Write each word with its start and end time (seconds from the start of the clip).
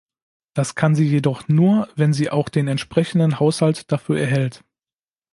Das 0.55 0.73
kann 0.73 0.95
sie 0.95 1.05
jedoch 1.07 1.47
nur, 1.47 1.87
wenn 1.95 2.11
sie 2.11 2.31
auch 2.31 2.49
den 2.49 2.67
entsprechenden 2.67 3.39
Haushalt 3.39 3.91
dafür 3.91 4.19
erhält. 4.19 4.63